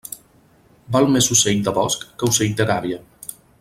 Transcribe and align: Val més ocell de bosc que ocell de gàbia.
Val 0.95 1.05
més 1.17 1.29
ocell 1.37 1.61
de 1.69 1.77
bosc 1.77 2.09
que 2.19 2.31
ocell 2.33 2.57
de 2.63 2.71
gàbia. 2.75 3.03